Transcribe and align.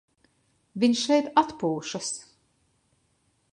Viņš 0.83 1.01
šeit 1.09 1.29
atpūšas. 1.43 2.09